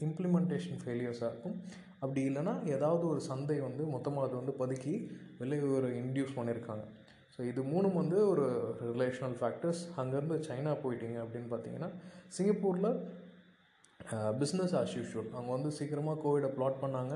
இம்ப்ளிமெண்டேஷன் 0.07 0.81
ஃபெயிலியர்ஸாக 0.83 1.31
இருக்கும். 1.31 1.57
அப்படி 2.03 2.21
இல்லைன்னா 2.29 2.55
ஏதாவது 2.75 3.05
ஒரு 3.13 3.21
சந்தை 3.29 3.59
வந்து 3.67 3.85
மொத்தமாக 3.95 4.27
அது 4.27 4.35
வந்து 4.41 4.55
பதுக்கி 4.61 4.95
விலை 5.41 5.59
ஒரு 5.77 5.89
இன்டியூஸ் 6.01 6.37
பண்ணியிருக்காங்க. 6.39 6.85
ஸோ 7.33 7.41
இது 7.49 7.61
மூணும் 7.71 7.97
வந்து 8.01 8.17
ஒரு 8.31 8.45
ரிலேஷனல் 8.91 9.35
ஃபேக்டர்ஸ் 9.39 9.81
அங்கேருந்து 10.01 10.37
சைனா 10.47 10.71
போயிட்டீங்க 10.83 11.17
அப்படின்னு 11.23 11.49
பார்த்தீங்கன்னா 11.51 11.89
சிங்கப்பூரில் 12.37 12.89
பிஸ்னஸ் 14.41 14.73
ஆஸ் 14.79 14.95
யூஷுவல் 14.97 15.31
அவங்க 15.35 15.51
வந்து 15.55 15.69
சீக்கிரமாக 15.77 16.21
கோவிடை 16.23 16.49
ப்ளாட் 16.57 16.81
பண்ணாங்க. 16.83 17.15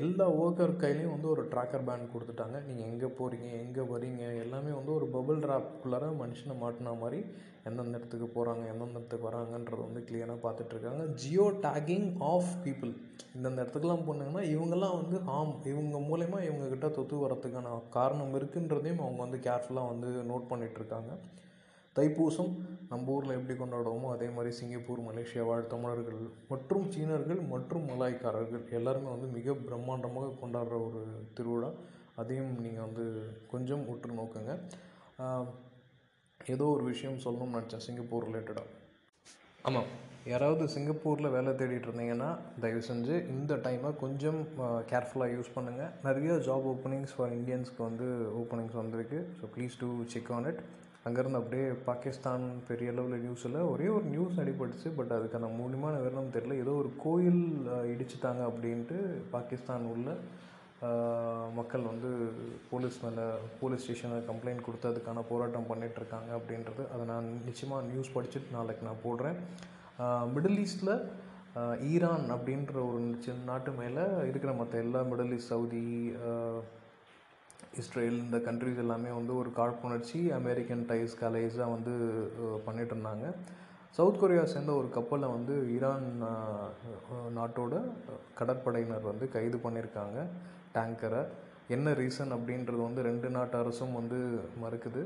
எல்லா 0.00 0.24
ஒர்க்கர் 0.40 0.72
கையிலையும் 0.80 1.12
வந்து 1.14 1.28
ஒரு 1.34 1.42
ட்ராக்கர் 1.52 1.84
பேண்ட் 1.88 2.10
கொடுத்துட்டாங்க. 2.14 2.56
நீங்கள் 2.66 2.88
எங்கே 2.90 3.08
போகிறீங்க 3.18 3.48
எங்கே 3.64 3.84
வரீங்க 3.92 4.24
எல்லாமே 4.44 4.72
வந்து 4.78 4.92
ஒரு 4.96 5.06
பபிள் 5.14 5.38
ட்ராப்குள்ளார 5.44 6.08
மனுஷனை 6.22 6.54
மாட்டின 6.62 6.92
மாதிரி 7.02 7.20
எந்தெந்த 7.68 7.98
இடத்துக்கு 7.98 8.28
போகிறாங்க 8.34 8.64
எந்தெந்த 8.72 8.98
இடத்துக்கு 8.98 9.28
வராங்கன்றது 9.28 9.80
வந்து 9.86 10.02
கிளியராக 10.08 10.38
பார்த்துட்ருக்காங்க 10.44 11.06
ஜியோ 11.22 11.46
டேக்கிங் 11.64 12.08
ஆஃப் 12.32 12.52
பீப்புள் 12.66 12.92
இந்தந்த 13.36 13.58
இடத்துக்குலாம் 13.62 14.06
போனாங்கன்னா 14.08 14.44
இவங்கெல்லாம் 14.54 14.98
வந்து 15.00 15.16
ஆம் 15.38 15.54
இவங்க 15.72 15.98
மூலயமா 16.10 16.40
இவங்கக்கிட்ட 16.48 16.90
தொத்து 16.98 17.24
வரத்துக்கான 17.24 17.72
காரணம் 17.98 18.36
இருக்குன்றதையும் 18.40 19.02
அவங்க 19.06 19.20
வந்து 19.26 19.40
கேர்ஃபுல்லாக 19.48 19.92
வந்து 19.92 20.10
நோட் 20.32 20.50
பண்ணிகிட்ருக்காங்க 20.50 21.12
தைப்பூசம் 21.96 22.52
நம்ம 22.90 23.12
ஊரில் 23.14 23.36
எப்படி 23.38 23.54
கொண்டாடுவோமோ 23.60 24.08
அதே 24.14 24.26
மாதிரி 24.34 24.50
சிங்கப்பூர் 24.58 25.00
மலேசியா 25.08 25.44
வாழ் 25.48 25.70
தமிழர்கள் 25.74 26.20
மற்றும் 26.52 26.84
சீனர்கள் 26.94 27.40
மற்றும் 27.52 27.86
மலாய்க்காரர்கள் 27.90 28.64
எல்லாருமே 28.78 29.08
வந்து 29.14 29.28
மிக 29.36 29.54
பிரம்மாண்டமாக 29.68 30.34
கொண்டாடுற 30.42 30.76
ஒரு 30.88 31.02
திருவிழா. 31.38 31.70
அதையும் 32.22 32.52
நீங்கள் 32.64 32.86
வந்து 32.86 33.04
கொஞ்சம் 33.52 33.82
உற்று 33.92 34.18
நோக்குங்க. 34.18 34.52
ஏதோ 36.54 36.64
ஒரு 36.74 36.84
விஷயம் 36.92 37.22
சொல்லணும்னு 37.24 37.56
நினச்சேன் 37.56 37.84
சிங்கப்பூர் 37.86 38.26
ரிலேட்டடாக 38.28 38.72
ஆமாம் 39.68 39.88
யாராவது 40.32 40.64
சிங்கப்பூரில் 40.74 41.34
வேலை 41.34 41.50
தேடிட்டு 41.58 41.88
இருந்தீங்கன்னா 41.88 42.30
தயவு 42.62 42.82
செஞ்சு 42.88 43.14
இந்த 43.34 43.52
டைமை 43.66 43.90
கொஞ்சம் 44.04 44.40
கேர்ஃபுல்லாக 44.90 45.34
யூஸ் 45.34 45.54
பண்ணுங்கள் 45.56 45.92
நிறைய 46.06 46.32
ஜாப் 46.46 46.66
ஓப்பனிங்ஸ் 46.72 47.14
ஃபார் 47.16 47.34
இந்தியன்ஸ்க்கு 47.38 47.82
வந்து 47.88 48.06
ஓப்பனிங்ஸ் 48.40 48.80
வந்திருக்கு. 48.82 49.20
So 49.38 49.44
please 49.54 49.78
do 49.82 49.88
check 50.14 50.32
on 50.36 50.48
it 50.50 50.60
அங்கேருந்து 51.06 51.40
அப்படியே 51.40 51.66
பாகிஸ்தான் 51.88 52.44
பெரிய 52.68 52.92
அளவில் 52.92 53.22
நியூஸில் 53.24 53.58
ஒரே 53.72 53.86
ஒரு 53.96 54.06
நியூஸ் 54.14 54.40
அடிபட்டுச்சு. 54.42 54.88
பட் 54.96 55.12
அதுக்கான 55.16 55.50
மூலியமான 55.58 55.94
விவரம் 56.04 56.34
தெரியல. 56.36 56.56
ஏதோ 56.62 56.72
ஒரு 56.82 56.90
கோயில் 57.04 57.44
இடிச்சுட்டாங்க 57.92 58.42
அப்படின்ட்டு 58.50 58.98
பாகிஸ்தான் 59.34 59.86
உள்ள 59.92 60.16
மக்கள் 61.58 61.84
வந்து 61.90 62.08
போலீஸ் 62.70 62.98
மேலே 63.04 63.24
போலீஸ் 63.60 63.84
ஸ்டேஷனில் 63.84 64.26
கம்ப்ளைண்ட் 64.30 64.64
கொடுத்து 64.66 64.90
அதுக்கான 64.90 65.22
போராட்டம் 65.30 65.68
பண்ணிகிட்ருக்காங்க 65.70 66.30
அப்படின்றது 66.38 66.82
அதை 66.94 67.04
நான் 67.12 67.28
நிச்சயமாக 67.46 67.88
நியூஸ் 67.90 68.14
படிச்சுட்டு 68.16 68.56
நாளைக்கு 68.56 68.88
நான் 68.88 69.04
போடுறேன். 69.06 69.38
மிடில் 70.34 70.60
ஈஸ்டில் 70.64 70.94
ஈரான் 71.92 72.26
அப்படின்ற 72.34 72.74
ஒரு 72.88 73.00
சின்ன 73.26 73.46
நாட்டு 73.50 73.70
மேலே 73.80 74.04
இருக்கிற 74.30 74.52
மற்ற 74.60 74.82
எல்லா 74.86 75.02
மிடில் 75.12 75.34
ஈஸ்ட் 75.36 75.52
சவுதி 75.54 75.84
இஸ்ரேல் 77.80 78.18
இந்த 78.24 78.38
கண்ட்ரிஸ் 78.46 78.80
எல்லாமே 78.82 79.10
வந்து 79.18 79.32
ஒரு 79.40 79.50
காழ்ப்புணர்ச்சி 79.58 80.18
அமெரிக்கன் 80.38 80.84
டைஸ் 80.90 81.14
கலைஸாக 81.22 81.72
வந்து 81.74 81.94
பண்ணிகிட்டு 82.66 82.94
இருந்தாங்க. 82.94 83.26
சவுத் 83.96 84.20
கொரியா 84.20 84.44
சேர்ந்த 84.52 84.72
ஒரு 84.80 84.88
கப்பலை 84.96 85.28
வந்து 85.34 85.54
ஈரான் 85.74 86.08
நாட்டோட 87.38 87.74
கடற்படையினர் 88.38 89.10
வந்து 89.10 89.26
கைது 89.34 89.58
பண்ணியிருக்காங்க 89.64 90.18
டேங்கரை 90.74 91.22
என்ன 91.76 91.92
ரீசன் 92.00 92.34
அப்படின்றது 92.36 92.80
வந்து 92.88 93.06
ரெண்டு 93.10 93.28
நாட்டு 93.36 93.56
அரசும் 93.62 93.96
வந்து 94.00 94.18
மறுக்குது. 94.64 95.02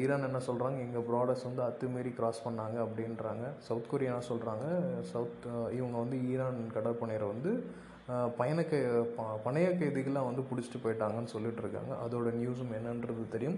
ஈரான் 0.00 0.26
என்ன 0.28 0.40
சொல்கிறாங்க 0.48 0.78
எங்கள் 0.86 1.06
ப்ராடர்ஸ் 1.08 1.46
வந்து 1.48 1.62
அத்துமீறி 1.68 2.10
கிராஸ் 2.18 2.44
பண்ணாங்க 2.46 2.76
அப்படின்றாங்க. 2.84 3.44
சவுத் 3.68 3.90
கொரியா 3.92 4.12
என்ன 4.12 4.26
சொல்கிறாங்க 4.32 4.66
சவுத் 5.12 5.46
இவங்க 5.78 5.96
வந்து 6.04 6.18
ஈரான் 6.32 6.60
கடற்படையரை 6.76 7.28
வந்து 7.34 7.52
பயண 8.36 8.58
கை 8.62 8.78
ப- 9.14 9.36
பணைய 9.44 9.68
கைதிகளாக 9.74 10.28
வந்து 10.28 10.42
பிடிச்சிட்டு 10.46 10.78
போயிட்டாங்கன்னு 10.82 11.32
சொல்லிட்டு 11.32 11.60
இருக்காங்க 11.62 11.92
அதோட 12.04 12.28
நியூஸும் 12.38 12.74
என்னன்றது 12.76 13.24
தெரியும். 13.30 13.56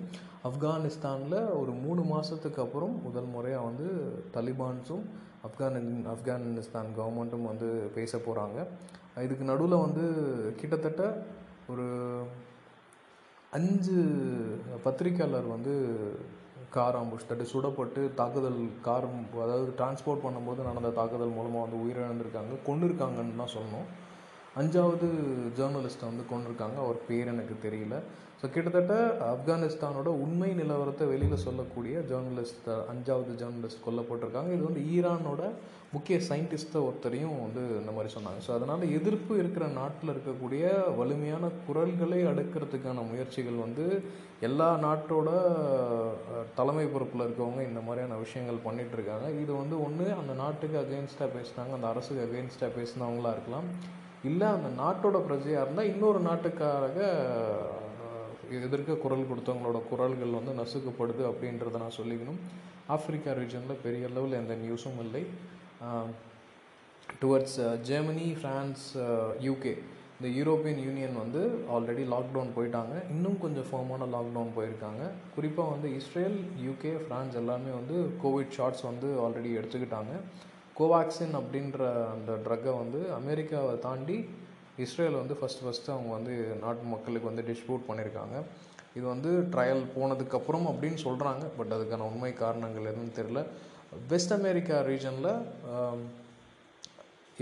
ஆப்கானிஸ்தானில் 0.49 1.38
ஒரு 1.59 1.73
மூணு 1.83 2.02
மாதத்துக்கு 2.09 2.61
அப்புறம் 2.62 2.95
முதல் 3.04 3.28
முறையாக 3.33 3.69
வந்து 3.69 3.87
தலிபான்ஸும் 4.35 5.04
ஆப்கானி 5.45 5.80
ஆப்கானிஸ்தான் 6.12 6.90
கவர்மெண்ட்டும் 6.97 7.49
வந்து 7.49 7.69
பேச 7.95 8.12
போகிறாங்க 8.19 8.59
இதுக்கு 9.21 9.45
நடுவில் 9.45 9.85
வந்து 9.85 10.04
கிட்டத்தட்ட 10.59 11.04
ஒரு 11.69 11.87
அஞ்சு 13.52 13.97
பத்திரிக்கையாளர் 14.85 15.49
வந்து 15.52 15.73
கார் 16.71 16.97
ஆம்புஷ் 16.97 17.26
தட்டு 17.26 17.45
சுடப்பட்டு 17.50 18.00
தாக்குதல் 18.14 18.59
கார் 18.83 19.07
அதாவது 19.40 19.73
டிரான்ஸ்போர்ட் 19.76 20.25
பண்ணும்போது 20.25 20.61
நடந்த 20.64 20.92
தாக்குதல் 20.97 21.37
மூலமாக 21.37 21.64
வந்து 21.64 21.80
உயிரிழந்திருக்காங்க 21.83 22.61
கொண்டிருக்காங்கன்னு 22.66 23.37
தான் 23.37 23.57
சொன்னோம் 23.57 23.88
அஞ்சாவது 24.61 25.09
ஜேர்னலிஸ்ட்டை 25.59 26.07
வந்து 26.11 26.25
கொண்டிருக்காங்க. 26.33 26.76
அவர் 26.85 26.99
பேர் 27.09 27.33
எனக்கு 27.33 27.57
தெரியல. 27.66 27.97
ஸோ 28.40 28.47
கிட்டத்தட்ட 28.52 28.95
ஆப்கானிஸ்தானோட 29.33 30.11
உண்மை 30.25 30.49
நிலவரத்தை 30.61 31.04
வெளியில் 31.11 31.45
சொல்லக்கூடிய 31.45 31.95
ஜேர்னலிஸ்ட் 32.11 32.71
அஞ்சாவது 32.92 33.33
ஜேர்னலிஸ்ட் 33.40 33.85
கொல்லப்பட்டிருக்காங்க. 33.87 34.50
இது 34.57 34.62
வந்து 34.69 34.83
ஈரானோட 34.95 35.42
முக்கிய 35.95 36.16
சயின்டிஸ்ட்டை 36.28 36.80
ஒருத்தரையும் 36.87 37.37
வந்து 37.45 37.62
இந்த 37.80 37.92
மாதிரி 37.95 38.11
சொன்னாங்க. 38.16 38.40
ஸோ 38.47 38.50
அதனால் 38.57 38.92
எதிர்ப்பு 38.99 39.33
இருக்கிற 39.42 39.64
நாட்டில் 39.78 40.12
இருக்கக்கூடிய 40.14 40.64
வலிமையான 41.00 41.50
குரல்களை 41.69 42.21
அடுக்கிறதுக்கான 42.33 43.07
முயற்சிகள் 43.12 43.64
வந்து 43.66 43.87
எல்லா 44.49 44.69
நாட்டோட 44.87 45.30
தலைமை 46.59 46.87
பொறுப்பில் 46.92 47.26
இருக்கவங்க 47.26 47.62
இந்த 47.71 47.80
மாதிரியான 47.87 48.19
விஷயங்கள் 48.25 48.64
பண்ணிகிட்ருக்காங்க 48.66 49.26
இருக்காங்க. 49.26 49.42
இது 49.45 49.52
வந்து 49.62 49.76
ஒன்று 49.87 50.07
அந்த 50.21 50.35
நாட்டுக்கு 50.42 50.78
அகெயின்ஸ்டாக 50.85 51.35
பேசுனாங்க 51.38 51.75
அந்த 51.78 51.88
அரசுக்கு 51.95 52.26
அகெயின்ஸ்டாக 52.26 52.76
பேசினவங்களாக 52.78 53.35
இருக்கலாம். 53.37 53.69
இல்லை 54.29 54.47
அந்த 54.57 54.69
நாட்டோட 54.83 55.19
பிரஜையாக 55.29 55.65
இருந்தால் 55.65 55.91
இன்னொரு 55.93 56.21
நாட்டுக்காரக 56.29 56.99
எதிர்க்க 58.67 59.03
குரல் 59.05 59.29
கொடுத்தவங்களோட 59.31 59.79
குரல்கள் 59.91 60.37
வந்து 60.39 60.53
நசுக்கப்படுது 60.61 61.23
அப்படின்றத 61.29 61.81
நான் 61.83 61.99
சொல்லிக்கணும். 62.00 62.41
ஆப்பிரிக்கா 62.95 63.33
ரீஜனில் 63.39 63.83
பெரிய 63.85 64.09
அளவில் 64.11 64.41
எந்த 64.41 64.55
நியூஸும் 64.65 65.00
இல்லை. 65.05 65.23
டுவர்ட்ஸ் 67.23 67.61
ஜெர்மனி 67.89 68.29
ஃப்ரான்ஸ் 68.41 68.85
யூகே 69.47 69.75
இந்த 70.17 70.29
யூரோப்பியன் 70.39 70.81
யூனியன் 70.87 71.17
வந்து 71.23 71.43
ஆல்ரெடி 71.75 72.03
லாக்டவுன் 72.15 72.50
போயிட்டாங்க. 72.57 72.95
இன்னும் 73.15 73.39
கொஞ்சம் 73.45 73.69
ஃபார்மான 73.69 74.09
லாக்டவுன் 74.15 74.53
போயிருக்காங்க. 74.57 75.03
குறிப்பாக 75.37 75.73
வந்து 75.75 75.89
இஸ்ரேல் 75.99 76.39
யூகே 76.67 76.93
ஃப்ரான்ஸ் 77.05 77.39
எல்லாமே 77.43 77.71
வந்து 77.81 77.97
கோவிட் 78.25 78.55
ஷாட்ஸ் 78.57 78.85
வந்து 78.91 79.09
ஆல்ரெடி 79.27 79.53
எடுத்துக்கிட்டாங்க. 79.61 80.15
கோவாக்சின் 80.81 81.35
அப்படின்ற 81.41 81.81
அந்த 82.15 82.33
ட்ரக்கை 82.47 82.75
வந்து 82.83 83.01
அமெரிக்காவை 83.21 83.75
தாண்டி 83.87 84.19
இஸ்ரேல் 84.85 85.21
வந்து 85.23 85.35
ஃபஸ்ட்டு 85.39 85.65
ஃபஸ்ட்டு 85.65 85.93
அவங்க 85.95 86.11
வந்து 86.19 86.35
நாட்டு 86.63 86.85
மக்களுக்கு 86.93 87.31
வந்து 87.31 87.43
டிஸ்ட்ரிபியூட் 87.49 87.89
பண்ணியிருக்காங்க. 87.89 88.37
இது 88.99 89.05
வந்து 89.15 89.31
ட்ரையல் 89.55 89.83
போனதுக்கப்புறம் 89.97 90.65
அப்படின்னு 90.71 90.99
சொல்கிறாங்க 91.07 91.45
பட் 91.59 91.75
அதுக்கான 91.77 92.07
உண்மை 92.13 92.31
காரணங்கள் 92.45 92.89
எதுவும் 92.93 93.17
தெரில 93.19 93.41
வெஸ்ட் 94.13 94.35
அமெரிக்கா 94.37 94.77
ரீஜனில் 94.89 95.29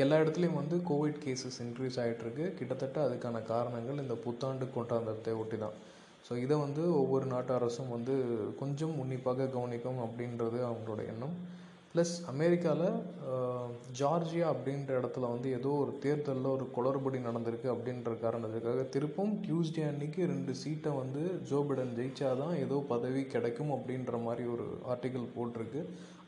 எல்லா 0.02 0.16
இடத்துலையும் 0.22 0.58
வந்து 0.60 0.76
கோவிட் 0.90 1.20
கேசஸ் 1.24 1.60
இன்க்ரீஸ் 1.64 1.96
ஆகிட்டுருக்கு 2.02 2.44
கிட்டத்தட்ட 2.58 2.98
அதுக்கான 3.06 3.42
காரணங்கள் 3.52 4.02
இந்த 4.04 4.16
புத்தாண்டு 4.24 4.66
கொண்டாந்தத்தை 4.76 5.32
ஒட்டி 5.42 5.58
தான் 5.64 5.76
ஸோ 6.26 6.34
இதை 6.44 6.56
வந்து 6.64 6.82
ஒவ்வொரு 7.00 7.26
நாட்டு 7.34 7.52
அரசும் 7.58 7.94
வந்து 7.96 8.14
கொஞ்சம் 8.60 8.94
உன்னிப்பாக 9.04 9.48
கவனிக்கும் 9.56 10.02
அப்படின்றது 10.06 10.60
அவங்களோட 10.68 11.00
எண்ணம். 11.12 11.36
ப்ளஸ் 11.92 12.14
அமெரிக்காவில் 12.30 12.96
ஜார்ஜியா 13.98 14.46
அப்படின்ற 14.54 14.90
இடத்துல 15.00 15.28
வந்து 15.34 15.48
ஏதோ 15.58 15.70
ஒரு 15.82 15.92
தேர்தலில் 16.02 16.48
ஒரு 16.56 16.64
குளறுபடி 16.76 17.18
நடந்திருக்கு 17.26 17.68
அப்படின்ற 17.74 18.10
காரணத்துக்காக 18.24 18.82
திருப்பும் 18.94 19.32
டியூஸ்டே 19.44 19.84
அன்னைக்கு 19.90 20.20
ரெண்டு 20.32 20.54
சீட்டை 20.62 20.90
வந்து 20.98 21.22
ஜோ 21.50 21.58
பிடன் 21.68 21.94
ஜெயிச்சாதான் 21.98 22.54
ஏதோ 22.64 22.76
பதவி 22.92 23.22
கிடைக்கும் 23.34 23.72
அப்படின்ற 23.76 24.20
மாதிரி 24.26 24.44
ஒரு 24.54 24.66
ஆர்டிக்கல் 24.94 25.26
போட்டிருக்கு. 25.36 25.82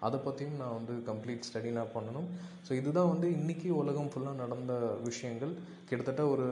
அதை 0.06 0.18
பற்றியும் 0.26 0.60
நான் 0.60 0.76
வந்து 0.78 0.94
கம்ப்ளீட் 1.08 1.46
ஸ்டடி 1.48 1.72
நான் 1.78 1.94
பண்ணணும். 1.96 2.28
ஸோ 2.66 2.72
இதுதான் 2.80 3.12
வந்து 3.14 3.28
இன்றைக்கி 3.38 3.68
உலகம் 3.80 4.10
ஃபுல்லாக 4.12 4.40
நடந்த 4.42 4.74
விஷயங்கள். 5.08 5.52
கிட்டத்தட்ட 5.90 6.24
ஒரு 6.34 6.46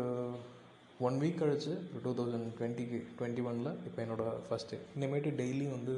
ஒன் 1.07 1.17
வீக் 1.23 1.41
கழிச்சு 1.43 1.73
டூ 2.05 2.13
தௌசண்ட் 2.19 2.51
டுவெண்ட்டிக்கு 2.59 3.01
டுவெண்ட்டி 3.19 3.45
ஒனில் 3.49 3.73
இப்போ 3.89 4.01
என்னோடய 4.05 4.35
ஃபஸ்ட்டு 4.49 4.83
இனிமேட்டு 4.99 5.33
டெய்லி 5.41 5.67
வந்து 5.77 5.97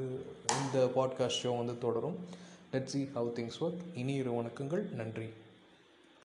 இந்த 0.61 0.79
பாட்காஸ்ட் 0.97 1.43
ஷோ 1.43 1.53
வந்து 1.61 1.75
தொடரும். 1.85 2.17
Let 2.73 2.85
see 2.85 3.09
how 3.15 3.31
things 3.37 3.57
work 3.59 3.81
இனி 3.93 4.13
இரு 4.13 4.33
வணக்கங்கள். 4.33 4.93
நன்றி. 4.93 5.29